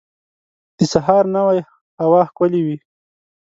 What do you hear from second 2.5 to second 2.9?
وي.